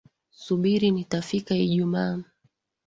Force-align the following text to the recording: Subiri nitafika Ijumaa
Subiri 0.43 0.87
nitafika 0.91 1.53
Ijumaa 1.55 2.17